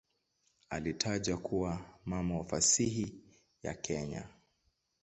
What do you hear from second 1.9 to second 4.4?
"mama wa fasihi ya Kenya".